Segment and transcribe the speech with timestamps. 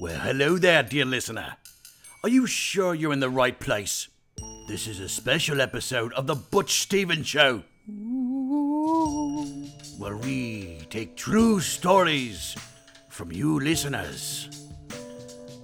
[0.00, 1.56] Well, hello there, dear listener.
[2.24, 4.08] Are you sure you're in the right place?
[4.66, 7.62] This is a special episode of The Butch Stevens Show,
[9.98, 12.56] where we take true stories
[13.10, 14.48] from you listeners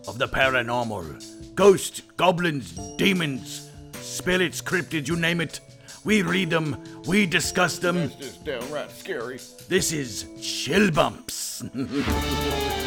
[0.06, 5.60] of the paranormal ghosts, goblins, demons, spirits, cryptids, you name it.
[6.04, 6.76] We read them,
[7.06, 7.96] we discuss them.
[7.96, 9.40] That's just downright scary.
[9.68, 11.64] This is Chill Bumps.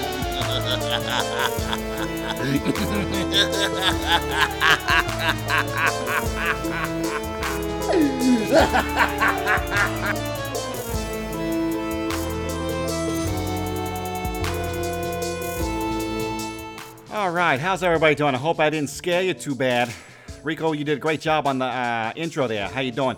[17.12, 18.34] All right, how's everybody doing?
[18.34, 19.94] I hope I didn't scare you too bad.
[20.44, 22.68] Rico, you did a great job on the uh, intro there.
[22.68, 23.18] How you doing?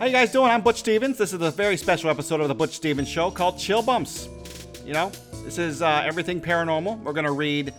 [0.00, 0.50] How you guys doing?
[0.50, 1.16] I'm Butch Stevens.
[1.16, 4.28] This is a very special episode of the Butch Stevens Show called Chill Bumps.
[4.84, 5.12] You know,
[5.48, 7.02] this is uh, everything paranormal.
[7.02, 7.72] We're gonna read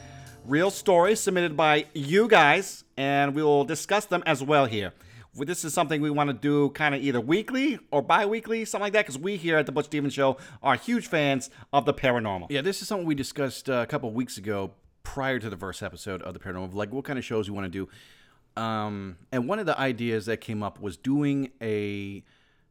[0.43, 4.91] real stories submitted by you guys, and we will discuss them as well here.
[5.35, 8.93] This is something we want to do kind of either weekly or bi-weekly, something like
[8.93, 12.47] that, because we here at the Butch Stevens Show are huge fans of the paranormal.
[12.49, 14.71] Yeah, this is something we discussed uh, a couple weeks ago
[15.03, 17.71] prior to the first episode of the paranormal, like what kind of shows we want
[17.71, 18.59] to do.
[18.59, 22.23] Um, and one of the ideas that came up was doing a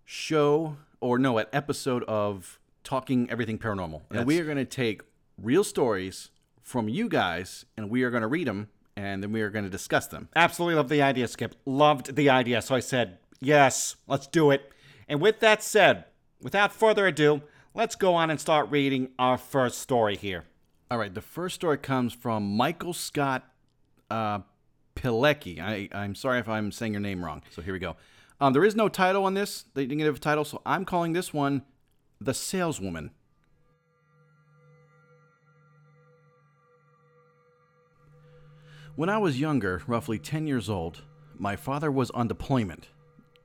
[0.04, 4.00] show or no, an episode of talking everything paranormal.
[4.10, 5.02] And we are going to take
[5.36, 6.30] real stories
[6.62, 9.66] from you guys, and we are going to read them, and then we are going
[9.66, 10.30] to discuss them.
[10.34, 11.54] Absolutely loved the idea, Skip.
[11.66, 12.62] Loved the idea.
[12.62, 14.72] So I said, yes, let's do it.
[15.06, 16.06] And with that said,
[16.40, 17.42] without further ado,
[17.74, 20.44] let's go on and start reading our first story here.
[20.90, 23.44] All right, the first story comes from Michael Scott
[24.10, 24.38] uh,
[24.96, 25.60] Pilecki.
[25.60, 27.42] I, I'm sorry if I'm saying your name wrong.
[27.50, 27.96] So here we go.
[28.40, 29.66] Um, there is no title on this.
[29.74, 31.64] They didn't give a title, so I'm calling this one
[32.20, 33.12] The Saleswoman.
[38.96, 41.02] When I was younger, roughly 10 years old,
[41.38, 42.88] my father was on deployment,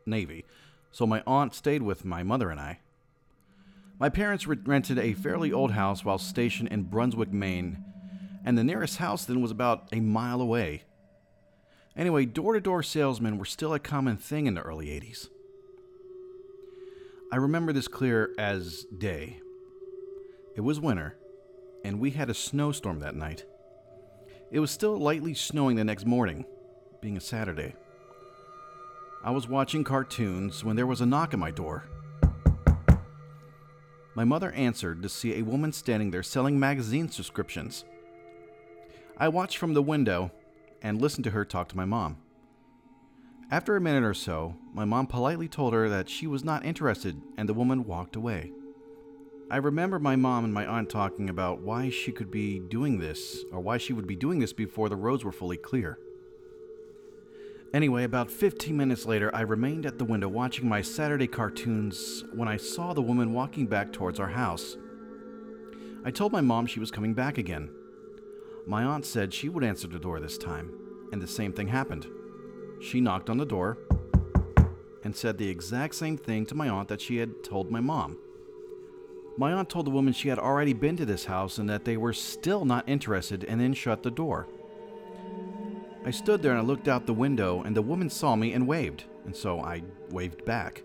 [0.07, 0.45] Navy,
[0.91, 2.79] so my aunt stayed with my mother and I.
[3.99, 7.85] My parents rented a fairly old house while stationed in Brunswick, Maine,
[8.43, 10.81] and the nearest house then was about a mile away.
[11.95, 15.29] Anyway, door to door salesmen were still a common thing in the early 80s.
[17.33, 19.39] I remember this clear as day.
[20.55, 21.17] It was winter,
[21.83, 23.43] and we had a snowstorm that night.
[24.51, 26.45] It was still lightly snowing the next morning,
[27.01, 27.73] being a Saturday.
[29.23, 31.85] I was watching cartoons when there was a knock at my door.
[34.13, 37.83] My mother answered to see a woman standing there selling magazine subscriptions.
[39.17, 40.31] I watched from the window
[40.83, 42.17] and listened to her talk to my mom.
[43.53, 47.21] After a minute or so, my mom politely told her that she was not interested,
[47.37, 48.51] and the woman walked away.
[49.51, 53.43] I remember my mom and my aunt talking about why she could be doing this,
[53.51, 55.99] or why she would be doing this before the roads were fully clear.
[57.75, 62.47] Anyway, about 15 minutes later, I remained at the window watching my Saturday cartoons when
[62.47, 64.77] I saw the woman walking back towards our house.
[66.03, 67.69] I told my mom she was coming back again.
[68.65, 70.73] My aunt said she would answer the door this time,
[71.11, 72.07] and the same thing happened.
[72.83, 73.77] She knocked on the door
[75.03, 78.17] and said the exact same thing to my aunt that she had told my mom.
[79.37, 81.95] My aunt told the woman she had already been to this house and that they
[81.95, 84.47] were still not interested and then shut the door.
[86.05, 88.67] I stood there and I looked out the window, and the woman saw me and
[88.67, 90.83] waved, and so I waved back.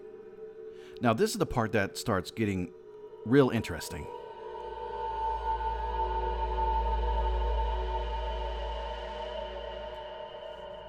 [1.01, 2.71] Now, this is the part that starts getting
[3.25, 4.07] real interesting.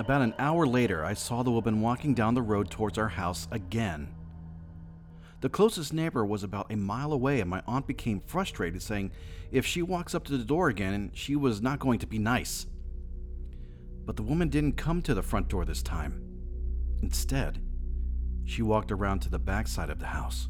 [0.10, 3.48] About an hour later, I saw the woman walking down the road towards our house
[3.52, 4.10] again.
[5.42, 9.12] The closest neighbor was about a mile away, and my aunt became frustrated, saying
[9.52, 12.66] if she walks up to the door again, she was not going to be nice.
[14.04, 16.24] But the woman didn't come to the front door this time.
[17.04, 17.62] Instead,
[18.46, 20.50] she walked around to the back side of the house.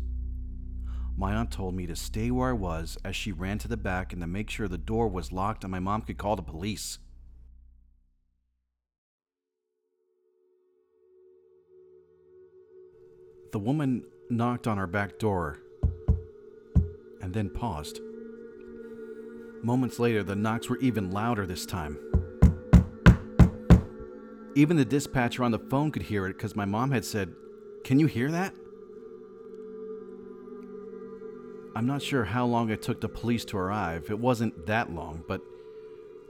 [1.17, 4.13] My aunt told me to stay where I was as she ran to the back
[4.13, 6.99] and to make sure the door was locked and my mom could call the police.
[13.51, 15.57] The woman knocked on our back door
[17.19, 17.99] and then paused.
[19.63, 21.97] Moments later, the knocks were even louder this time.
[24.55, 27.33] Even the dispatcher on the phone could hear it because my mom had said,
[27.83, 28.53] Can you hear that?
[31.75, 34.11] I'm not sure how long it took the police to arrive.
[34.11, 35.41] It wasn't that long, but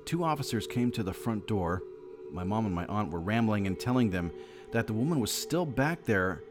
[0.05, 1.83] two officers came to the front door.
[2.31, 4.31] My mom and my aunt were rambling and telling them
[4.71, 6.43] that the woman was still back there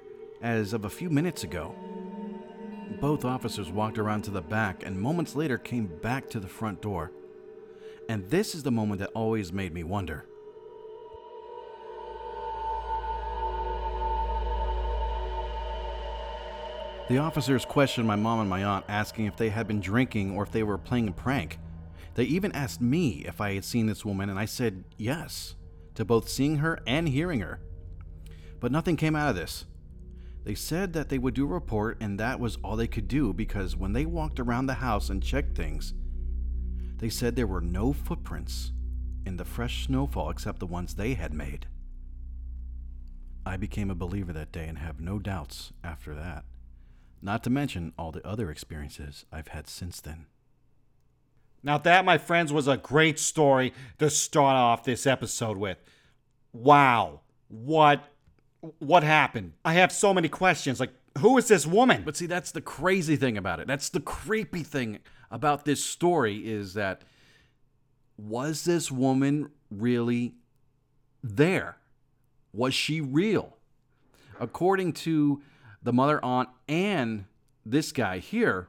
[0.43, 1.75] as of a few minutes ago.
[3.01, 6.81] Both officers walked around to the back and moments later came back to the front
[6.81, 7.13] door.
[8.09, 10.25] And this is the moment that always made me wonder.
[17.09, 20.43] The officers questioned my mom and my aunt, asking if they had been drinking or
[20.43, 21.59] if they were playing a prank.
[22.15, 25.55] They even asked me if I had seen this woman, and I said yes
[25.95, 27.61] to both seeing her and hearing her.
[28.61, 29.65] But nothing came out of this.
[30.49, 33.35] They said that they would do a report, and that was all they could do
[33.35, 35.93] because when they walked around the house and checked things,
[36.97, 38.73] they said there were no footprints
[39.27, 41.67] in the fresh snowfall except the ones they had made.
[43.45, 46.47] I became a believer that day and have no doubts after that.
[47.21, 50.29] Not to mention all the other experiences I've had since then.
[51.63, 55.77] Now, that, my friends, was a great story to start off this episode with.
[56.55, 57.21] Wow.
[57.49, 58.03] What
[58.61, 59.53] what happened?
[59.65, 60.81] I have so many questions.
[60.81, 62.03] Like, who is this woman?
[62.05, 63.67] But see, that's the crazy thing about it.
[63.67, 64.99] That's the creepy thing
[65.31, 67.03] about this story is that
[68.17, 70.35] was this woman really
[71.23, 71.77] there?
[72.53, 73.57] Was she real?
[74.41, 75.43] According to
[75.83, 77.27] the mother, aunt, and
[77.65, 78.69] this guy here,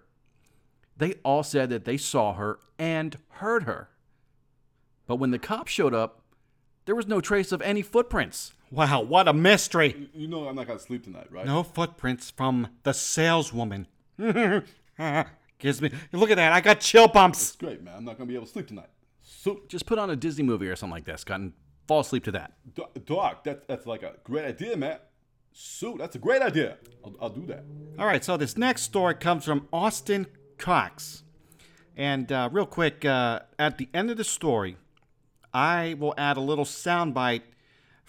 [0.98, 3.90] they all said that they saw her and heard her.
[5.08, 6.22] But when the cops showed up,
[6.86, 8.54] there was no trace of any footprints.
[8.72, 10.10] Wow, what a mystery.
[10.14, 11.46] You know I'm not gonna sleep tonight, right?
[11.46, 13.88] No footprints from the saleswoman.
[15.60, 15.92] Gives me.
[16.12, 16.54] Look at that.
[16.54, 17.50] I got chill bumps.
[17.50, 17.96] It's great, man.
[17.98, 18.90] I'm not gonna be able to sleep tonight.
[19.22, 21.54] So, Just put on a Disney movie or something like this, Scott, and
[21.88, 22.54] fall asleep to that.
[23.06, 24.98] Doc, that, that's like a great idea, man.
[25.54, 26.78] Suit, that's a great idea.
[27.04, 27.64] I'll, I'll do that.
[27.98, 30.28] All right, so this next story comes from Austin
[30.58, 31.24] Cox.
[31.96, 34.78] And uh, real quick, uh, at the end of the story,
[35.54, 37.42] I will add a little soundbite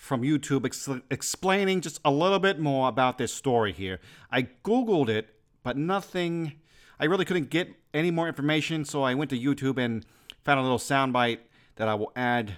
[0.01, 4.01] from YouTube ex- explaining just a little bit more about this story here.
[4.33, 5.29] I Googled it,
[5.63, 6.55] but nothing,
[6.99, 10.07] I really couldn't get any more information, so I went to YouTube and
[10.43, 11.41] found a little soundbite
[11.77, 12.57] that I will add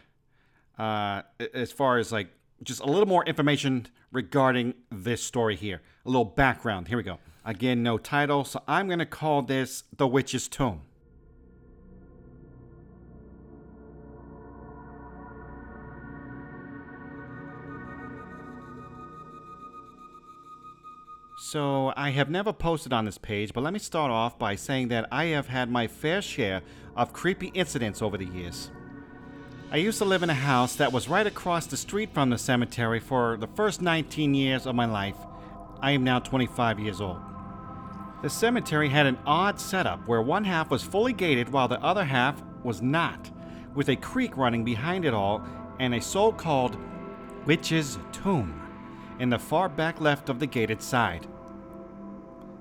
[0.78, 1.22] uh,
[1.52, 2.28] as far as like
[2.62, 5.82] just a little more information regarding this story here.
[6.06, 6.86] A little background.
[6.86, 7.18] Here we go.
[7.44, 10.82] Again, no title, so I'm going to call this The Witch's Tomb.
[21.52, 24.88] So, I have never posted on this page, but let me start off by saying
[24.88, 26.62] that I have had my fair share
[26.96, 28.70] of creepy incidents over the years.
[29.70, 32.38] I used to live in a house that was right across the street from the
[32.38, 35.19] cemetery for the first 19 years of my life.
[35.82, 37.20] I am now 25 years old.
[38.22, 42.04] The cemetery had an odd setup where one half was fully gated while the other
[42.04, 43.31] half was not,
[43.75, 45.46] with a creek running behind it all
[45.78, 46.78] and a so called
[47.44, 48.58] witch's tomb
[49.19, 51.28] in the far back left of the gated side.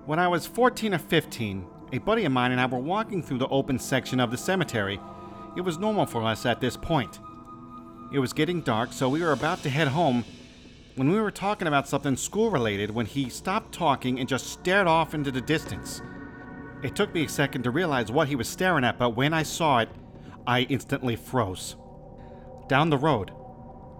[0.05, 3.37] When I was 14 or 15, a buddy of mine and I were walking through
[3.37, 4.99] the open section of the cemetery.
[5.55, 7.19] It was normal for us at this point.
[8.11, 10.25] It was getting dark, so we were about to head home
[10.95, 14.87] when we were talking about something school related when he stopped talking and just stared
[14.87, 16.01] off into the distance.
[16.81, 19.43] It took me a second to realize what he was staring at, but when I
[19.43, 19.89] saw it,
[20.47, 21.75] I instantly froze.
[22.67, 23.31] Down the road,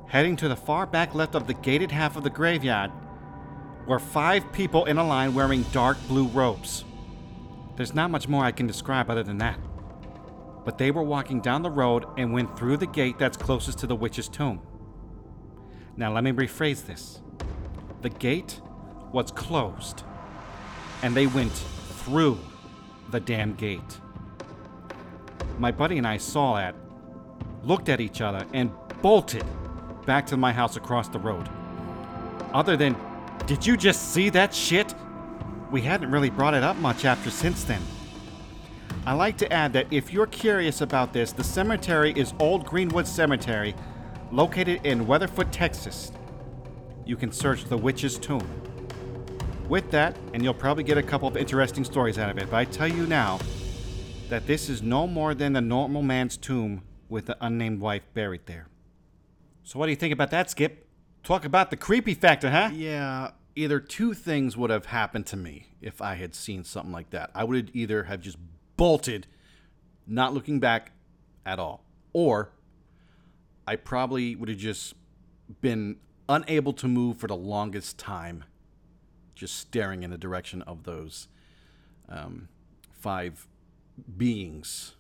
[0.08, 2.92] heading to the far back left of the gated half of the graveyard,
[3.92, 6.86] were five people in a line wearing dark blue robes.
[7.76, 9.60] There's not much more I can describe other than that.
[10.64, 13.88] But they were walking down the road and went through the gate that's closest to
[13.88, 14.62] the witch's tomb.
[15.98, 17.20] Now, let me rephrase this.
[18.02, 18.62] The gate
[19.12, 20.04] was closed,
[21.04, 22.40] and they went through
[23.10, 24.00] the damn gate.
[25.60, 26.76] My buddy and I saw that,
[27.66, 28.72] looked at each other, and
[29.02, 29.44] bolted
[30.06, 31.50] back to my house across the road.
[32.54, 32.96] Other than,
[33.52, 34.96] did you just see that shit?
[35.72, 37.82] We hadn't really brought it up much after since then.
[39.06, 43.06] I like to add that if you're curious about this, the cemetery is Old Greenwood
[43.06, 43.76] Cemetery,
[44.32, 46.14] located in Weatherford, Texas.
[47.06, 48.48] You can search the Witch's Tomb.
[49.68, 52.56] With that, and you'll probably get a couple of interesting stories out of it, but
[52.56, 53.38] I tell you now
[54.30, 58.46] that this is no more than the normal man's tomb with the unnamed wife buried
[58.46, 58.70] there.
[59.64, 60.88] So, what do you think about that, Skip?
[61.24, 62.70] Talk about the creepy factor, huh?
[62.74, 67.10] Yeah, either two things would have happened to me if I had seen something like
[67.12, 67.32] that.
[67.36, 68.38] I would either have just
[68.78, 69.28] bolted,
[70.08, 70.92] not looking back
[71.46, 72.52] at all, or
[73.68, 74.96] I probably would have just
[75.62, 75.98] been
[76.30, 78.46] unable to move for the longest time,
[79.36, 81.28] just staring in the direction of those
[82.10, 82.48] um,
[82.92, 83.48] five
[84.18, 84.96] beings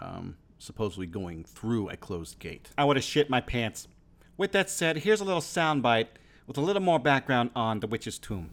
[0.00, 2.70] um, supposedly going through a closed gate.
[2.78, 3.88] I would have shit my pants.
[4.36, 6.08] With that said, here's a little soundbite
[6.46, 8.50] with a little more background on the witch's tomb.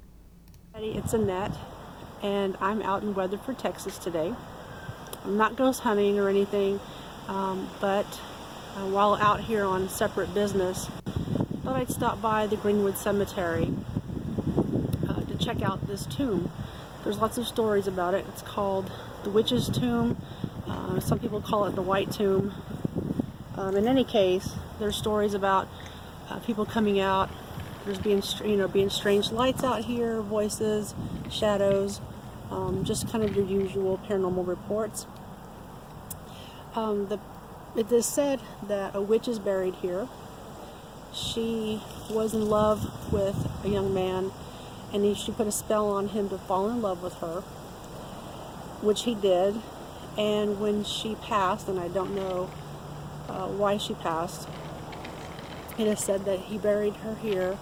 [0.76, 1.52] It's Annette,
[2.22, 4.34] and I'm out in Weatherford, Texas today.
[5.26, 6.80] I'm not ghost hunting or anything,
[7.28, 8.06] um, but
[8.76, 10.90] uh, while out here on separate business,
[11.64, 13.74] thought I'd stop by the Greenwood Cemetery
[15.08, 16.52] uh, to check out this tomb.
[17.04, 18.26] There's lots of stories about it.
[18.30, 18.92] It's called
[19.24, 20.18] the Witch's Tomb.
[20.68, 22.54] Uh, some people call it the White Tomb.
[23.56, 25.68] Um, in any case, there's stories about
[26.30, 27.30] uh, people coming out.
[27.90, 30.94] There's being, you know, being strange lights out here, voices,
[31.32, 32.02] shadows,
[32.52, 35.08] um, just kind of your usual paranormal reports.
[36.76, 37.20] Um, the,
[37.76, 40.08] it is said that a witch is buried here.
[41.16, 41.82] She
[42.12, 44.34] was in love with a young man,
[44.94, 47.42] and he, she put a spell on him to fall in love with her,
[48.82, 49.60] which he did.
[50.16, 52.52] And when she passed, and I don't know
[53.28, 54.48] uh, why she passed,
[55.80, 57.58] it is said that he buried her here,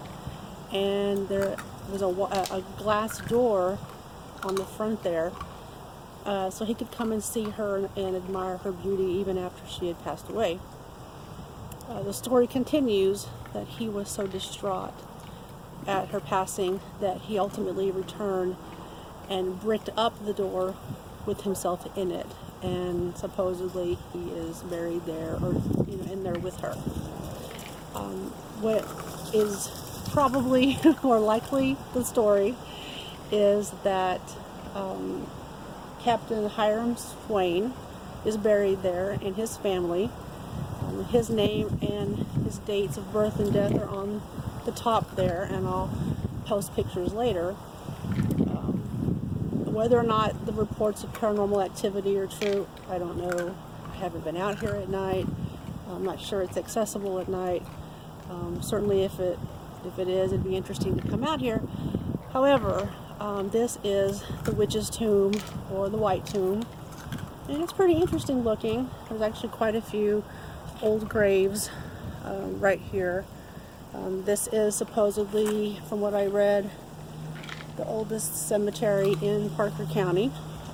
[0.72, 1.56] and there
[1.92, 3.80] was a, a glass door
[4.44, 5.32] on the front there,
[6.26, 9.68] uh, so he could come and see her and, and admire her beauty even after
[9.68, 10.60] she had passed away.
[11.90, 14.94] Uh, the story continues that he was so distraught
[15.88, 18.58] at her passing that he ultimately returned
[19.30, 20.76] and bricked up the door
[21.26, 22.28] with himself in it,
[22.62, 25.54] and supposedly he is buried there or
[25.88, 26.78] you know in there with her.
[27.96, 28.32] Um,
[28.62, 28.84] what
[29.34, 32.56] is probably more likely the story
[33.32, 34.22] is that
[34.76, 35.28] um,
[36.02, 37.74] Captain Hiram Swain
[38.26, 40.10] is buried there, and his family.
[40.82, 44.22] Um, his name and his dates of birth and death are on
[44.66, 45.90] the top there, and I'll
[46.46, 47.56] post pictures later.
[48.06, 48.80] Um,
[49.74, 53.56] whether or not the reports of paranormal activity are true, I don't know.
[53.92, 55.26] I haven't been out here at night.
[55.90, 57.64] I'm not sure it's accessible at night.
[58.30, 59.40] Um, certainly, if it
[59.88, 61.62] if it is, it'd be interesting to come out here.
[62.34, 62.90] However,
[63.20, 65.34] um, this is the witch's tomb
[65.72, 66.66] or the white tomb,
[67.50, 68.90] and it's pretty interesting looking.
[69.10, 70.24] There's actually quite a few
[70.82, 71.70] old graves
[72.24, 73.26] um, right here.
[73.94, 76.70] Um, this is supposedly, from what I read,
[77.78, 80.32] the oldest cemetery in Parker County,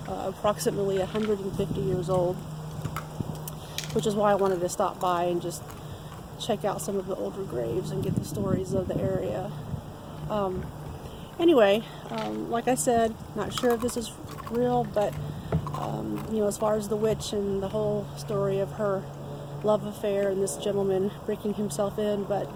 [0.08, 2.36] uh, approximately 150 years old,
[3.94, 5.62] which is why I wanted to stop by and just
[6.46, 9.52] check out some of the older graves and get the stories of the area.
[10.30, 10.66] Um,
[11.40, 14.12] anyway, um, like I said, not sure if this is
[14.50, 15.14] real, but
[15.74, 19.04] um, you know, as far as the witch and the whole story of her
[19.64, 22.50] love affair and this gentleman breaking himself in, but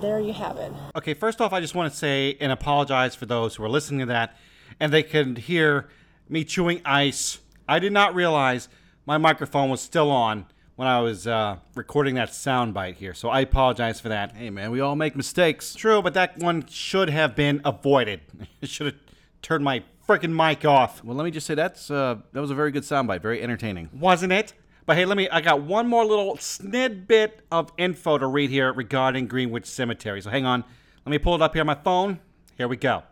[0.00, 0.72] there you have it.
[0.96, 4.00] Okay, first off, I just want to say and apologize for those who are listening
[4.00, 4.36] to that
[4.80, 5.88] and they could hear
[6.28, 7.38] me chewing ice.
[7.68, 8.68] I did not realize
[9.06, 10.46] my microphone was still on
[10.82, 14.34] when I was uh, recording that soundbite here, so I apologize for that.
[14.34, 15.76] Hey, man, we all make mistakes.
[15.76, 18.20] True, but that one should have been avoided.
[18.60, 18.96] it should have
[19.42, 22.56] turned my freaking mic off, Well, let me just say that's uh, that was a
[22.56, 23.90] very good soundbite, very entertaining.
[23.92, 24.54] wasn't it?
[24.84, 25.28] But hey, let me.
[25.28, 30.20] I got one more little snidbit of info to read here regarding Greenwood Cemetery.
[30.20, 30.64] So hang on.
[31.06, 32.18] Let me pull it up here on my phone.
[32.58, 33.04] Here we go.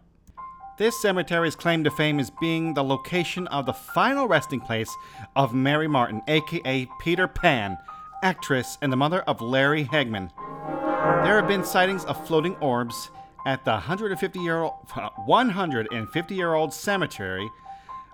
[0.81, 4.91] This cemetery's claim to fame is being the location of the final resting place
[5.37, 7.77] of Mary Martin, aka Peter Pan,
[8.23, 10.31] actress and the mother of Larry Hagman.
[11.23, 13.11] There have been sightings of floating orbs
[13.45, 14.73] at the 150 year old
[15.27, 17.51] 150 year old cemetery,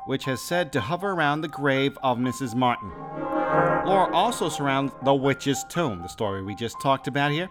[0.07, 2.57] which has said to hover around the grave of Mrs.
[2.57, 2.91] Martin.
[3.87, 7.49] Lore also surrounds the witch's tomb, the story we just talked about here,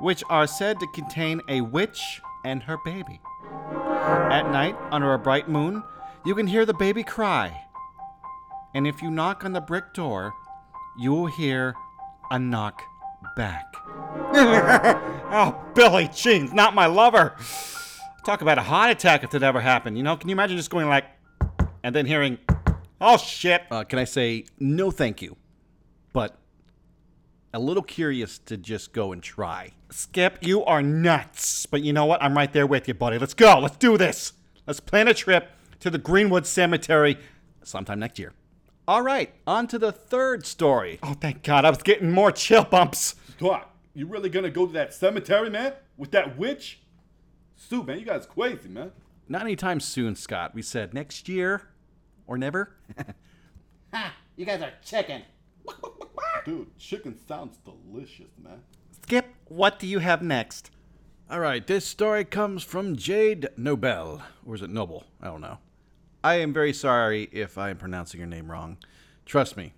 [0.00, 3.20] which are said to contain a witch and her baby.
[4.06, 5.82] At night, under a bright moon,
[6.24, 7.64] you can hear the baby cry.
[8.72, 10.32] And if you knock on the brick door,
[10.96, 11.74] you will hear
[12.30, 12.82] a knock
[13.36, 13.64] back.
[15.32, 17.34] oh, Billie Jean, not my lover.
[18.24, 19.96] Talk about a heart attack if that ever happened.
[19.96, 21.06] You know, can you imagine just going like,
[21.82, 22.38] and then hearing,
[23.00, 23.62] oh shit.
[23.70, 25.36] Uh, can I say no, thank you,
[27.56, 29.72] a little curious to just go and try.
[29.90, 31.64] Skip, you are nuts.
[31.64, 32.22] But you know what?
[32.22, 33.18] I'm right there with you, buddy.
[33.18, 33.58] Let's go.
[33.58, 34.34] Let's do this.
[34.66, 37.16] Let's plan a trip to the Greenwood Cemetery.
[37.64, 38.34] Sometime next year.
[38.86, 40.98] All right, on to the third story.
[41.02, 41.64] Oh, thank God.
[41.64, 43.16] I was getting more chill bumps.
[43.38, 45.72] Doc, you really gonna go to that cemetery, man?
[45.96, 46.80] With that witch?
[47.56, 48.92] Sue, man, you guys crazy, man.
[49.28, 50.54] Not anytime soon, Scott.
[50.54, 51.62] We said next year
[52.26, 52.76] or never.
[53.94, 54.12] Ha!
[54.36, 55.22] You guys are chicken.
[56.46, 58.60] Dude, chicken sounds delicious, man.
[59.02, 60.70] Skip, what do you have next?
[61.28, 64.22] All right, this story comes from Jade Nobel.
[64.46, 65.02] Or is it Noble?
[65.20, 65.58] I don't know.
[66.22, 68.76] I am very sorry if I am pronouncing your name wrong.
[69.24, 69.72] Trust me,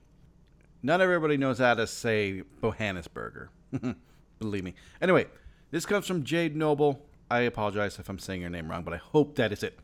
[0.82, 3.48] not everybody knows how to say Bohannesburger.
[4.38, 4.74] Believe me.
[5.00, 5.24] Anyway,
[5.70, 7.00] this comes from Jade Noble.
[7.30, 9.78] I apologize if I'm saying your name wrong, but I hope that is it.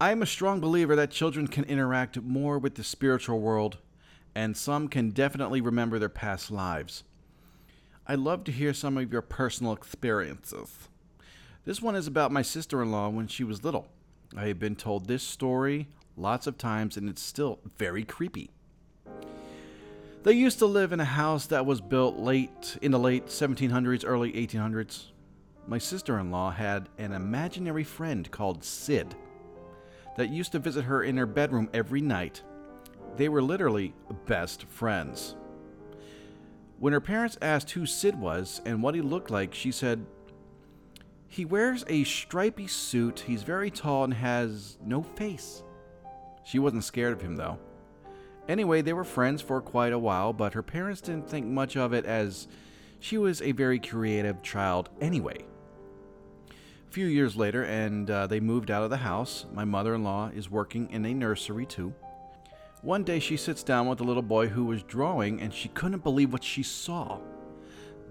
[0.00, 3.78] I am a strong believer that children can interact more with the spiritual world
[4.36, 7.04] and some can definitely remember their past lives.
[8.06, 10.90] I'd love to hear some of your personal experiences.
[11.64, 13.88] This one is about my sister in law when she was little.
[14.36, 15.88] I have been told this story
[16.18, 18.50] lots of times, and it's still very creepy.
[20.22, 24.04] They used to live in a house that was built late in the late 1700s,
[24.06, 25.12] early 1800s.
[25.66, 29.16] My sister in law had an imaginary friend called Sid
[30.18, 32.42] that used to visit her in her bedroom every night.
[33.16, 33.94] They were literally
[34.26, 35.36] best friends.
[36.78, 40.04] When her parents asked who Sid was and what he looked like, she said,
[41.26, 45.62] He wears a stripy suit, he's very tall, and has no face.
[46.44, 47.58] She wasn't scared of him, though.
[48.48, 51.92] Anyway, they were friends for quite a while, but her parents didn't think much of
[51.92, 52.46] it as
[53.00, 55.44] she was a very creative child anyway.
[56.50, 59.46] A few years later, and uh, they moved out of the house.
[59.52, 61.94] My mother in law is working in a nursery too.
[62.86, 66.04] One day she sits down with a little boy who was drawing, and she couldn't
[66.04, 67.18] believe what she saw.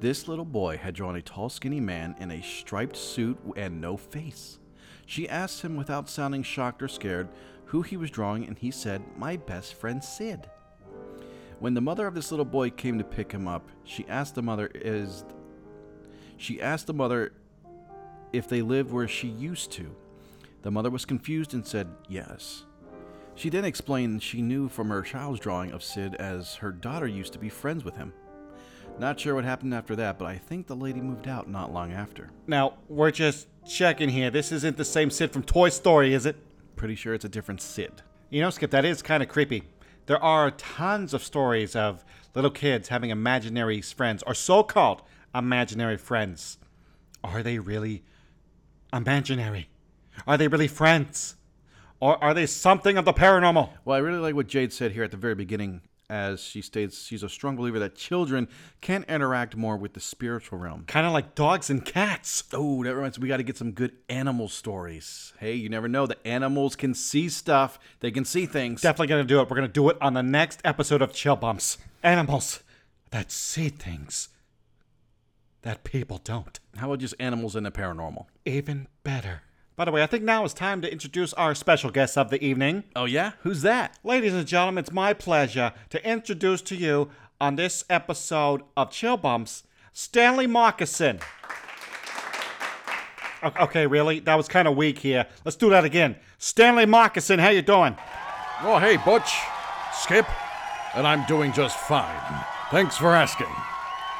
[0.01, 3.95] This little boy had drawn a tall, skinny man in a striped suit and no
[3.95, 4.59] face.
[5.05, 7.29] She asked him without sounding shocked or scared
[7.67, 10.49] who he was drawing, and he said, My best friend Sid.
[11.59, 14.41] When the mother of this little boy came to pick him up, she asked the
[14.41, 15.23] mother is
[16.35, 17.31] she asked the mother
[18.33, 19.95] if they lived where she used to.
[20.63, 22.65] The mother was confused and said yes.
[23.35, 27.33] She then explained she knew from her child's drawing of Sid as her daughter used
[27.33, 28.13] to be friends with him.
[28.97, 31.91] Not sure what happened after that, but I think the lady moved out not long
[31.91, 32.31] after.
[32.47, 34.31] Now, we're just checking here.
[34.31, 36.37] This isn't the same Sid from Toy Story, is it?
[36.77, 38.01] Pretty sure it's a different Sid.
[38.29, 39.63] You know, Skip, that is kind of creepy.
[40.05, 45.01] There are tons of stories of little kids having imaginary friends, or so called
[45.33, 46.57] imaginary friends.
[47.21, 48.03] Are they really
[48.93, 49.67] imaginary?
[50.25, 51.35] Are they really friends?
[51.99, 53.69] Or are they something of the paranormal?
[53.83, 57.03] Well, I really like what Jade said here at the very beginning, as she states
[57.03, 58.47] she's a strong believer that children
[58.81, 60.83] can interact more with the spiritual realm.
[60.87, 62.43] Kind of like dogs and cats.
[62.53, 65.33] Oh, that reminds me, we got to get some good animal stories.
[65.39, 66.05] Hey, you never know.
[66.05, 68.81] The animals can see stuff, they can see things.
[68.81, 69.49] Definitely gonna do it.
[69.49, 71.77] We're gonna do it on the next episode of Chill Bumps.
[72.03, 72.61] Animals
[73.11, 74.29] that see things
[75.63, 76.59] that people don't.
[76.75, 78.25] How about just animals in the paranormal?
[78.45, 79.41] Even better.
[79.75, 82.41] By the way, I think now is time to introduce our special guest of the
[82.41, 82.85] evening.
[82.95, 83.33] Oh, yeah?
[83.41, 83.99] Who's that?
[84.05, 87.09] Ladies and gentlemen, it's my pleasure to introduce to you
[87.41, 91.19] on this episode of Chill Bumps, Stanley Moccasin.
[93.43, 94.21] Okay, really?
[94.21, 95.27] That was kind of weak here.
[95.43, 96.15] Let's do that again.
[96.37, 97.97] Stanley Moccasin, how you doing?
[98.61, 99.29] Oh, hey, Butch.
[99.93, 100.25] Skip.
[100.95, 102.45] And I'm doing just fine.
[102.71, 103.53] Thanks for asking.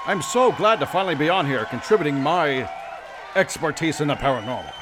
[0.06, 2.70] I'm so glad to finally be on here contributing my
[3.36, 4.74] expertise in the paranormal.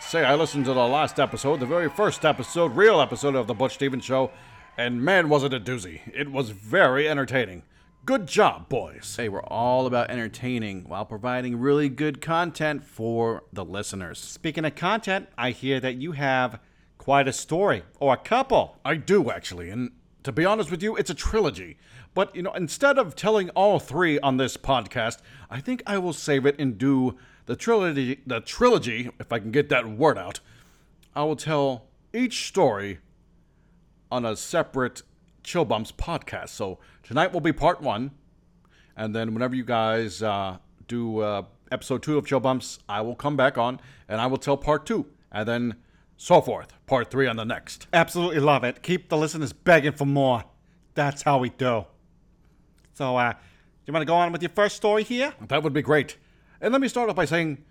[0.00, 3.54] Say, I listened to the last episode, the very first episode, real episode of The
[3.54, 4.30] Butch Stevens Show,
[4.78, 6.00] and man, was it a doozy.
[6.14, 7.64] It was very entertaining.
[8.04, 9.16] Good job, boys.
[9.16, 14.20] Hey, we're all about entertaining while providing really good content for the listeners.
[14.20, 16.60] Speaking of content, I hear that you have
[16.98, 18.78] quite a story, or a couple.
[18.84, 19.90] I do, actually, and
[20.22, 21.78] to be honest with you, it's a trilogy.
[22.14, 25.18] But, you know, instead of telling all three on this podcast,
[25.50, 29.50] I think I will save it and do the trilogy, the trilogy, if I can
[29.50, 30.40] get that word out.
[31.14, 32.98] I will tell each story
[34.10, 35.02] on a separate
[35.42, 36.50] Chill Bumps podcast.
[36.50, 38.10] So tonight will be part one,
[38.96, 43.14] and then whenever you guys uh, do uh, episode two of Chill Bumps, I will
[43.14, 45.76] come back on and I will tell part two, and then
[46.16, 46.72] so forth.
[46.86, 47.86] Part three on the next.
[47.92, 48.82] Absolutely love it.
[48.82, 50.44] Keep the listeners begging for more.
[50.94, 51.84] That's how we do.
[52.94, 53.34] So, uh,
[53.84, 55.34] you want to go on with your first story here?
[55.48, 56.16] That would be great.
[56.60, 57.64] And let me start off by saying,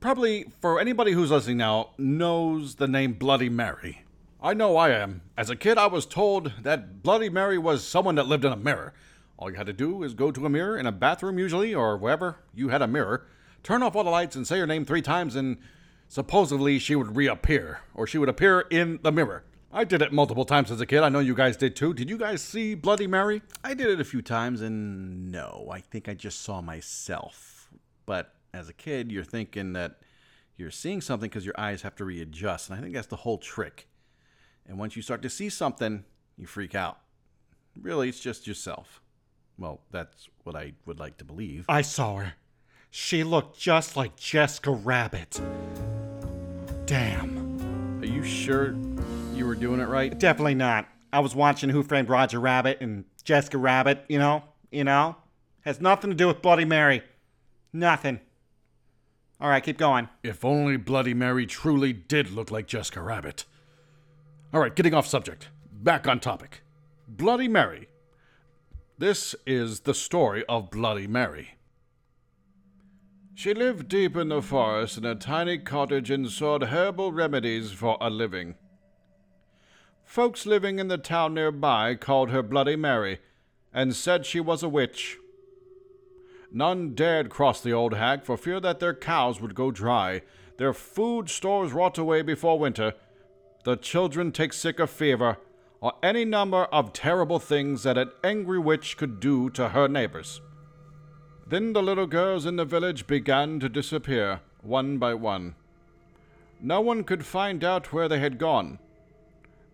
[0.00, 4.02] probably for anybody who's listening now knows the name Bloody Mary.
[4.40, 5.22] I know I am.
[5.36, 8.56] As a kid, I was told that Bloody Mary was someone that lived in a
[8.56, 8.92] mirror.
[9.38, 11.96] All you had to do is go to a mirror in a bathroom, usually, or
[11.96, 13.26] wherever you had a mirror,
[13.62, 15.58] turn off all the lights, and say her name three times, and
[16.08, 19.44] supposedly she would reappear, or she would appear in the mirror.
[19.72, 21.02] I did it multiple times as a kid.
[21.02, 21.94] I know you guys did too.
[21.94, 23.42] Did you guys see Bloody Mary?
[23.64, 27.51] I did it a few times, and no, I think I just saw myself.
[28.12, 30.00] But as a kid, you're thinking that
[30.58, 33.38] you're seeing something because your eyes have to readjust, and I think that's the whole
[33.38, 33.88] trick.
[34.66, 36.04] And once you start to see something,
[36.36, 36.98] you freak out.
[37.80, 39.00] Really, it's just yourself.
[39.56, 41.64] Well, that's what I would like to believe.
[41.70, 42.34] I saw her.
[42.90, 45.40] She looked just like Jessica Rabbit.
[46.84, 47.98] Damn.
[48.02, 48.76] Are you sure
[49.32, 50.18] you were doing it right?
[50.18, 50.86] Definitely not.
[51.14, 54.42] I was watching Who Framed Roger Rabbit and Jessica Rabbit, you know?
[54.70, 55.16] You know?
[55.62, 57.02] Has nothing to do with Bloody Mary.
[57.72, 58.20] Nothing.
[59.40, 60.08] All right, keep going.
[60.22, 63.44] If only Bloody Mary truly did look like Jessica Rabbit.
[64.52, 65.48] All right, getting off subject.
[65.72, 66.62] Back on topic.
[67.08, 67.88] Bloody Mary.
[68.98, 71.56] This is the story of Bloody Mary.
[73.34, 77.96] She lived deep in the forest in a tiny cottage and sold herbal remedies for
[78.00, 78.54] a living.
[80.04, 83.20] Folks living in the town nearby called her Bloody Mary
[83.72, 85.16] and said she was a witch.
[86.52, 90.22] None dared cross the old hag for fear that their cows would go dry,
[90.58, 92.92] their food stores rot away before winter,
[93.64, 95.38] the children take sick of fever,
[95.80, 100.40] or any number of terrible things that an angry witch could do to her neighbors.
[101.46, 105.54] Then the little girls in the village began to disappear, one by one.
[106.60, 108.78] No one could find out where they had gone.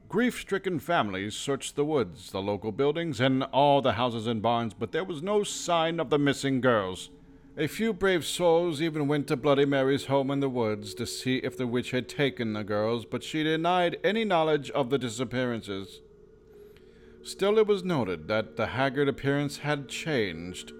[0.08, 4.72] Grief stricken families searched the woods, the local buildings, and all the houses and barns,
[4.72, 7.10] but there was no sign of the missing girls.
[7.58, 11.36] A few brave souls even went to Bloody Mary's home in the woods to see
[11.38, 16.00] if the witch had taken the girls, but she denied any knowledge of the disappearances.
[17.22, 20.72] Still, it was noted that the haggard appearance had changed.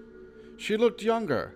[0.57, 1.53] She looked younger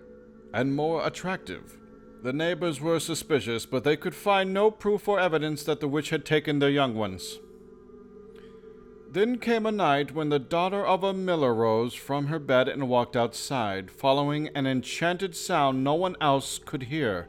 [0.52, 1.76] and more attractive.
[2.22, 6.10] The neighbors were suspicious, but they could find no proof or evidence that the witch
[6.10, 7.40] had taken their young ones.
[9.14, 12.88] Then came a night when the daughter of a miller rose from her bed and
[12.88, 17.28] walked outside, following an enchanted sound no one else could hear.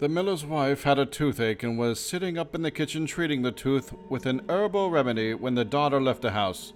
[0.00, 3.52] The miller's wife had a toothache and was sitting up in the kitchen treating the
[3.52, 6.72] tooth with an herbal remedy when the daughter left the house.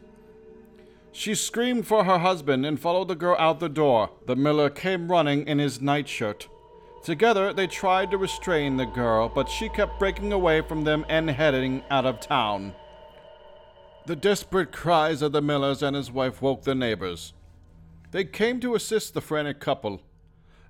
[1.10, 4.10] She screamed for her husband and followed the girl out the door.
[4.26, 6.46] The miller came running in his nightshirt.
[7.02, 11.28] Together they tried to restrain the girl, but she kept breaking away from them and
[11.28, 12.76] heading out of town.
[14.06, 17.34] The desperate cries of the millers and his wife woke the neighbors.
[18.10, 20.02] They came to assist the frantic couple.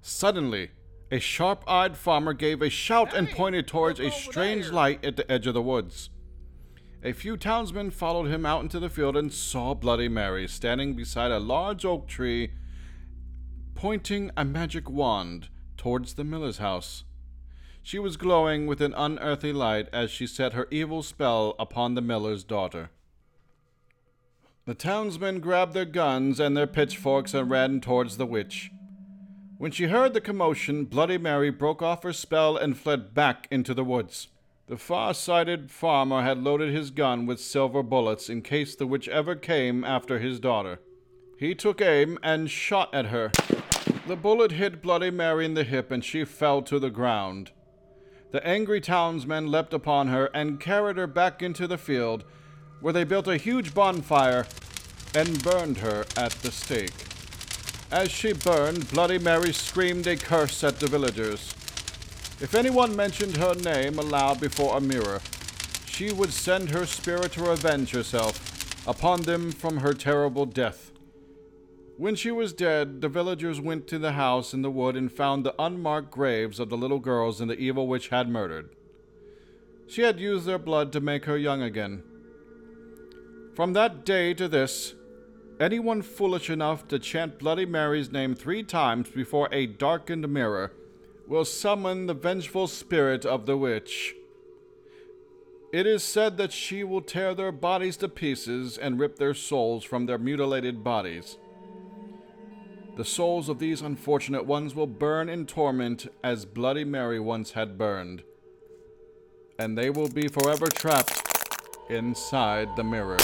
[0.02, 0.70] Suddenly,
[1.10, 5.30] a sharp eyed farmer gave a shout and pointed towards a strange light at the
[5.30, 6.10] edge of the woods.
[7.02, 11.30] A few townsmen followed him out into the field and saw Bloody Mary standing beside
[11.30, 12.52] a large oak tree,
[13.74, 17.04] pointing a magic wand towards the miller's house.
[17.82, 22.02] She was glowing with an unearthly light as she set her evil spell upon the
[22.02, 22.90] miller's daughter.
[24.70, 28.70] The townsmen grabbed their guns and their pitchforks and ran towards the witch.
[29.58, 33.74] When she heard the commotion, Bloody Mary broke off her spell and fled back into
[33.74, 34.28] the woods.
[34.68, 39.08] The far sighted farmer had loaded his gun with silver bullets in case the witch
[39.08, 40.78] ever came after his daughter.
[41.36, 43.32] He took aim and shot at her.
[44.06, 47.50] The bullet hit Bloody Mary in the hip and she fell to the ground.
[48.30, 52.24] The angry townsmen leapt upon her and carried her back into the field,
[52.80, 54.46] where they built a huge bonfire
[55.14, 56.92] and burned her at the stake.
[57.90, 61.54] As she burned, Bloody Mary screamed a curse at the villagers.
[62.40, 65.20] If anyone mentioned her name aloud before a mirror,
[65.86, 70.92] she would send her spirit to revenge herself upon them from her terrible death.
[71.98, 75.44] When she was dead, the villagers went to the house in the wood and found
[75.44, 78.70] the unmarked graves of the little girls and the evil witch had murdered.
[79.86, 82.04] She had used their blood to make her young again.
[83.54, 84.94] From that day to this,
[85.58, 90.72] anyone foolish enough to chant Bloody Mary's name three times before a darkened mirror
[91.26, 94.14] will summon the vengeful spirit of the witch.
[95.72, 99.84] It is said that she will tear their bodies to pieces and rip their souls
[99.84, 101.36] from their mutilated bodies.
[102.96, 107.78] The souls of these unfortunate ones will burn in torment as Bloody Mary once had
[107.78, 108.22] burned,
[109.58, 111.19] and they will be forever trapped
[111.90, 113.18] inside the mirror.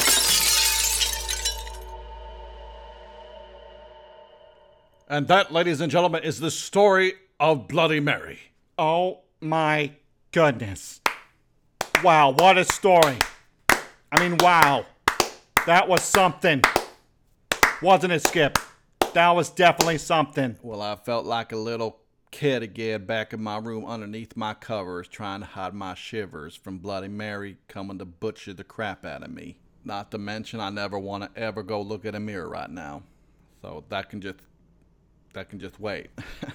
[5.09, 8.41] And that, ladies and gentlemen, is the story of Bloody Mary.
[8.77, 9.93] Oh my
[10.33, 11.01] goodness.
[12.03, 13.17] Wow, what a story.
[13.71, 14.85] I mean, wow.
[15.67, 16.63] That was something.
[17.81, 18.59] Wasn't it, Skip?
[19.15, 20.57] That was definitely something.
[20.63, 22.01] Well, I felt like a little
[22.31, 26.79] kid again back in my room underneath my covers trying to hide my shivers from
[26.79, 29.59] Bloody Mary coming to butcher the crap out of me.
[29.85, 33.03] Not to mention, I never want to ever go look at a mirror right now.
[33.63, 34.37] So that can just
[35.33, 36.11] that can just wait.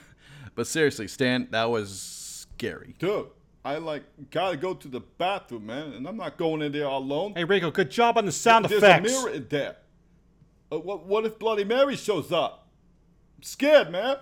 [0.55, 2.95] but seriously, Stan, that was scary.
[2.99, 3.27] Dude,
[3.63, 7.33] I like gotta go to the bathroom, man, and I'm not going in there alone.
[7.35, 9.11] Hey, Rico, good job on the sound There's effects.
[9.11, 9.77] a mirror in there.
[10.71, 12.67] Uh, what, what if Bloody Mary shows up?
[13.37, 14.17] I'm scared, man.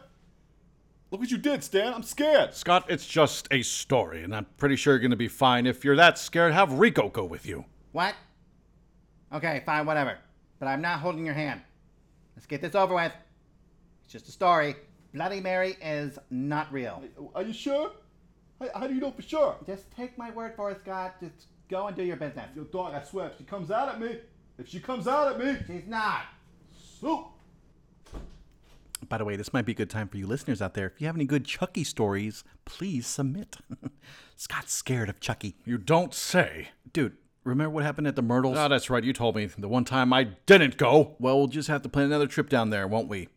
[1.12, 1.94] Look what you did, Stan.
[1.94, 2.54] I'm scared.
[2.54, 5.66] Scott, it's just a story, and I'm pretty sure you're going to be fine.
[5.66, 7.66] If you're that scared, have Rico go with you.
[7.94, 8.14] What?
[9.34, 10.18] Okay, fine, whatever.
[10.60, 11.62] But I'm not holding your hand.
[12.36, 13.12] Let's get this over with.
[14.04, 14.76] It's just a story.
[15.14, 17.04] Bloody Mary is not real.
[17.34, 17.92] Are you sure?
[18.62, 19.56] How, how do you know for sure?
[19.66, 21.16] Just take my word for it, Scott.
[21.20, 22.50] Just go and do your business.
[22.56, 24.18] Your dog, I swear, if she comes out at me,
[24.60, 26.22] If she comes out at me, She's not.
[27.00, 27.26] soup.
[29.08, 30.88] By the way, this might be a good time for you listeners out there.
[30.88, 33.58] If you have any good Chucky stories, please submit.
[34.36, 35.56] Scott's scared of Chucky.
[35.66, 36.70] You don't say.
[36.92, 38.58] Dude, remember what happened at the Myrtles?
[38.58, 39.04] Ah, that's right.
[39.04, 41.16] You told me the one time I didn't go.
[41.20, 43.30] well, we'll just have to plan another trip down there, won't we?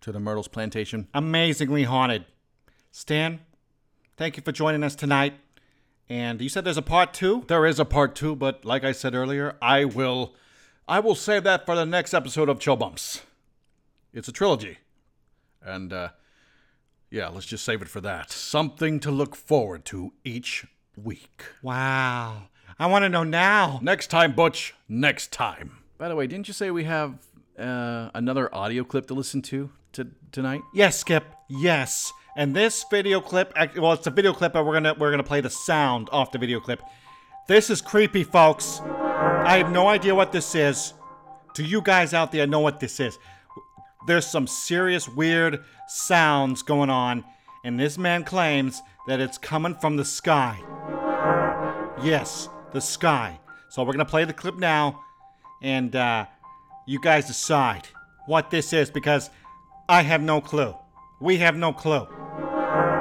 [0.00, 1.08] To the Myrtles plantation.
[1.14, 2.24] Amazingly haunted.
[2.90, 3.40] Stan,
[4.16, 5.34] thank you for joining us tonight.
[6.08, 7.44] And you said there's a part two?
[7.48, 10.34] There is a part two, but like I said earlier, I will,
[10.86, 13.22] I will save that for the next episode of Chill Bumps.
[14.12, 14.78] It's a trilogy,
[15.64, 16.08] and uh,
[17.10, 18.30] yeah, let's just save it for that.
[18.30, 21.44] Something to look forward to each week.
[21.62, 22.48] Wow.
[22.78, 23.78] I want to know now.
[23.82, 24.74] Next time, Butch.
[24.88, 25.78] Next time.
[25.96, 27.18] By the way, didn't you say we have
[27.58, 30.62] uh, another audio clip to listen to, to tonight?
[30.74, 31.24] Yes, Skip.
[31.48, 32.12] Yes.
[32.36, 35.40] And this video clip, well, it's a video clip, but we're gonna we're gonna play
[35.40, 36.82] the sound off the video clip.
[37.46, 38.80] This is creepy, folks.
[38.80, 40.94] I have no idea what this is.
[41.54, 43.18] Do you guys out there know what this is?
[44.06, 47.24] There's some serious weird sounds going on,
[47.64, 50.58] and this man claims that it's coming from the sky.
[52.02, 53.38] Yes, the sky.
[53.70, 55.00] So we're gonna play the clip now,
[55.62, 56.26] and uh,
[56.86, 57.88] you guys decide
[58.26, 59.30] what this is because
[59.88, 60.74] I have no clue.
[61.20, 62.06] We have no clue.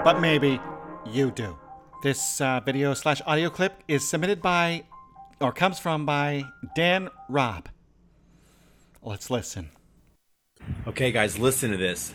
[0.03, 0.59] But maybe
[1.05, 1.57] you do.
[2.01, 4.83] This uh, video slash audio clip is submitted by,
[5.39, 6.43] or comes from by
[6.75, 7.69] Dan Robb.
[9.01, 9.69] Let's listen.
[10.87, 12.13] Okay, guys, listen to this.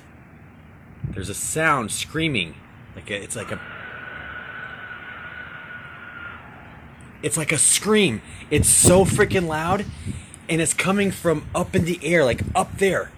[1.11, 2.55] There's a sound screaming,
[2.95, 3.61] like a, it's like a,
[7.23, 8.21] it's like a scream.
[8.51, 9.85] It's so freaking loud,
[10.49, 13.11] and it's coming from up in the air, like up there.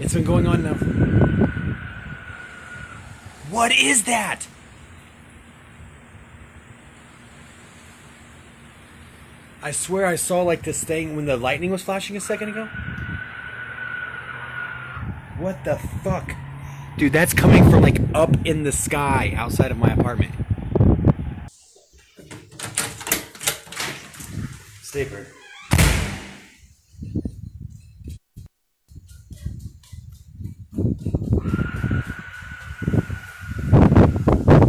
[0.00, 0.74] It's been going on now.
[3.50, 4.46] What is that?
[9.64, 12.66] I swear I saw like this thing when the lightning was flashing a second ago.
[15.38, 16.34] What the fuck?
[16.98, 20.32] Dude, that's coming from like up in the sky outside of my apartment.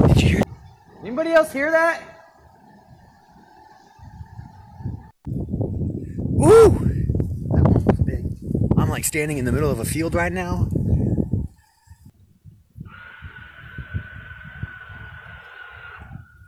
[0.07, 0.43] Did you hear?
[1.01, 2.01] Anybody else hear that?
[6.45, 6.69] Woo!
[7.51, 8.25] That one was big.
[8.77, 10.67] I'm like standing in the middle of a field right now.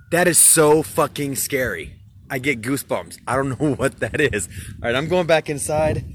[0.10, 1.93] That is so fucking scary.
[2.28, 3.19] I get goosebumps.
[3.28, 4.49] I don't know what that is.
[4.82, 6.06] All right, I'm going back inside.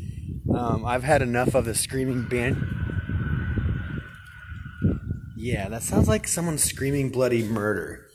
[0.53, 2.57] Um, I've had enough of the screaming band.
[5.37, 8.09] Yeah, that sounds like someone screaming bloody murder.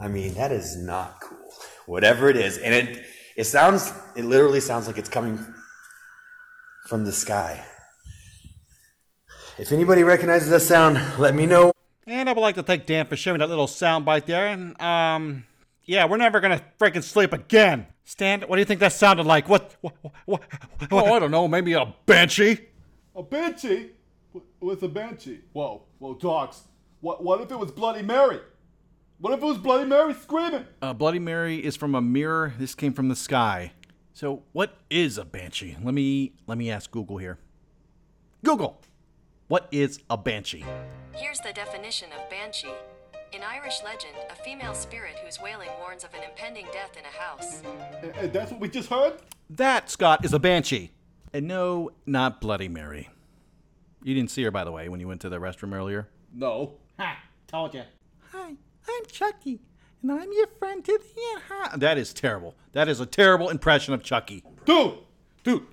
[0.00, 1.52] I mean, that is not cool.
[1.84, 3.04] Whatever it is, and it
[3.36, 5.36] it sounds it literally sounds like it's coming
[6.86, 7.64] from the sky.
[9.58, 11.72] If anybody recognizes that sound, let me know.
[12.06, 14.46] And I would like to thank Dan for sharing that little sound bite there.
[14.46, 15.44] And, um,
[15.84, 17.86] yeah, we're never gonna freaking sleep again.
[18.04, 19.48] Stan, what do you think that sounded like?
[19.48, 20.42] What, what, what, what,
[20.92, 21.48] Oh, I don't know.
[21.48, 22.60] Maybe a banshee.
[23.16, 23.90] A banshee?
[24.60, 25.40] With a banshee?
[25.52, 26.62] Whoa, whoa, dogs.
[27.00, 28.40] What, what if it was Bloody Mary?
[29.18, 30.66] What if it was Bloody Mary screaming?
[30.82, 32.52] Uh, Bloody Mary is from a mirror.
[32.58, 33.72] This came from the sky.
[34.16, 35.76] So, what is a banshee?
[35.84, 37.36] Let me let me ask Google here.
[38.42, 38.80] Google,
[39.48, 40.64] what is a banshee?
[41.12, 42.72] Here's the definition of banshee.
[43.34, 47.08] In Irish legend, a female spirit whose wailing warns of an impending death in a
[47.08, 47.60] house.
[48.02, 49.20] And, and that's what we just heard?
[49.50, 50.92] That Scott is a banshee.
[51.34, 53.10] And no, not Bloody Mary.
[54.02, 56.08] You didn't see her, by the way, when you went to the restroom earlier.
[56.32, 56.78] No.
[56.98, 57.18] Ha!
[57.48, 57.82] Told you.
[58.32, 58.48] Hi,
[58.88, 59.60] I'm Chucky,
[60.10, 61.42] and I'm your friend to the end.
[61.48, 61.76] Hi.
[61.76, 62.54] That is terrible.
[62.72, 64.44] That is a terrible impression of Chucky.
[64.64, 64.98] Dude!
[65.42, 65.66] Dude,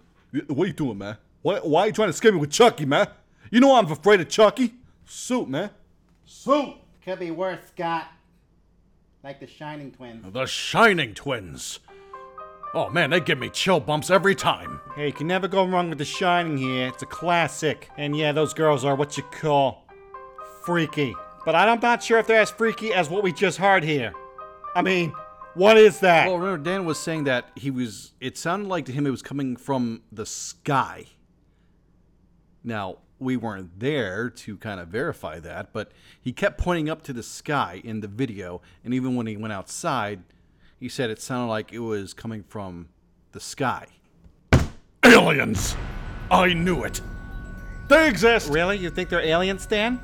[0.48, 1.18] what are you doing, man?
[1.44, 3.08] Why, why are you trying to scare me with Chucky, man?
[3.52, 4.74] You know I'm afraid of Chucky.
[5.06, 5.70] Suit, man.
[6.26, 6.76] Suit!
[7.04, 8.08] Could be worse, Scott.
[9.24, 10.26] Like the Shining Twins.
[10.34, 11.80] The Shining Twins.
[12.74, 14.80] Oh man, they give me chill bumps every time.
[14.96, 16.88] Hey, you can never go wrong with The Shining here.
[16.88, 17.90] It's a classic.
[17.98, 19.86] And yeah, those girls are what you call
[20.64, 21.14] freaky.
[21.46, 24.14] But I'm not sure if they're as freaky as what we just heard here.
[24.76, 25.14] I mean,
[25.54, 26.28] what is that?
[26.28, 29.22] Well, remember, Dan was saying that he was, it sounded like to him it was
[29.22, 31.06] coming from the sky.
[32.64, 37.14] Now, we weren't there to kind of verify that, but he kept pointing up to
[37.14, 40.24] the sky in the video, and even when he went outside,
[40.80, 42.90] he said it sounded like it was coming from
[43.32, 43.88] the sky.
[45.04, 45.76] Aliens!
[46.32, 47.00] I knew it.
[47.90, 48.50] They exist.
[48.50, 48.78] really?
[48.78, 50.00] You think they're aliens, Dan?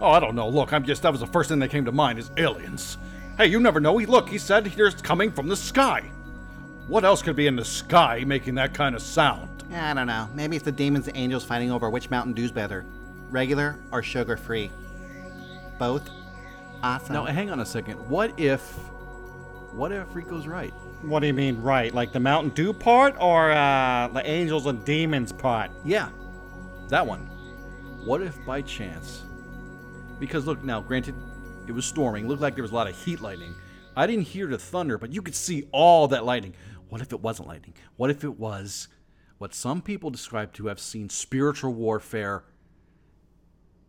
[0.00, 0.48] Oh, I don't know.
[0.48, 2.96] Look, I'm just that was the first thing that came to mind is aliens.
[3.36, 3.98] Hey, you never know.
[3.98, 6.10] He look, he said here's coming from the sky.
[6.86, 9.64] What else could be in the sky making that kind of sound?
[9.72, 10.28] I don't know.
[10.34, 12.84] Maybe it's the demons and angels fighting over which Mountain Dew's better,
[13.30, 14.70] regular or sugar free.
[15.80, 16.08] Both.
[16.82, 17.14] Awesome.
[17.14, 17.96] Now, hang on a second.
[18.08, 18.60] What if.
[19.72, 20.72] What if Rico's right?
[21.02, 21.92] What do you mean, right?
[21.92, 25.72] Like the Mountain Dew part or uh, the angels and demons part?
[25.84, 26.08] Yeah,
[26.88, 27.20] that one.
[28.04, 29.22] What if by chance?
[30.20, 31.16] Because look, now, granted,
[31.66, 32.28] it was storming.
[32.28, 33.54] Looked like there was a lot of heat lightning.
[33.96, 36.54] I didn't hear the thunder, but you could see all that lightning.
[36.88, 37.74] What if it wasn't lightning?
[37.96, 38.88] What if it was
[39.38, 42.44] what some people describe to have seen spiritual warfare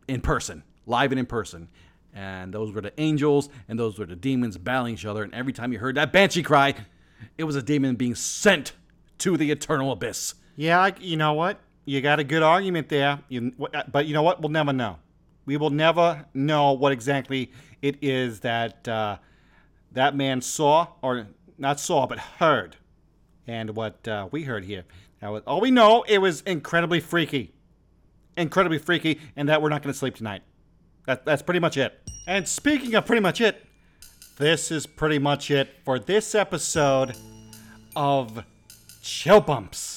[0.08, 1.70] in person, live and in person?
[2.14, 5.24] And those were the angels, and those were the demons battling each other.
[5.24, 6.74] And every time you heard that banshee cry,
[7.38, 8.72] it was a demon being sent
[9.20, 10.36] to the eternal abyss.
[10.56, 11.60] Yeah, you know what?
[11.84, 13.20] You got a good argument there.
[13.28, 14.42] You, uh, but you know what?
[14.42, 14.98] We'll never know.
[15.46, 19.18] We will never know what exactly it is that uh,
[19.92, 21.28] that man saw, or
[21.58, 22.78] not saw, but heard,
[23.48, 24.84] and what uh, we heard here.
[25.22, 27.54] Now, all we know, it was incredibly freaky,
[28.36, 30.42] incredibly freaky, and that we're not going to sleep tonight.
[31.06, 32.00] That, that's pretty much it.
[32.28, 33.66] And speaking of pretty much it,
[34.38, 37.16] this is pretty much it for this episode
[37.96, 38.44] of
[39.02, 39.95] Chill Bumps.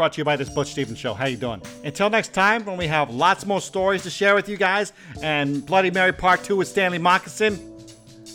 [0.00, 1.12] Brought to you by this Butch Stevens show.
[1.12, 1.60] How you doing?
[1.84, 5.66] Until next time, when we have lots more stories to share with you guys, and
[5.66, 7.60] Bloody Mary Part 2 with Stanley Moccasin,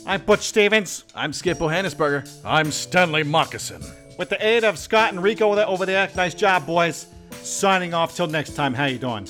[0.06, 1.06] I'm Butch Stevens.
[1.16, 2.30] I'm Skip Johannesburger.
[2.46, 3.82] I'm Stanley Moccasin.
[4.20, 7.08] With the aid of Scott and Rico over there, nice job, boys.
[7.32, 8.76] Signing off till next time.
[8.76, 9.28] How you doing?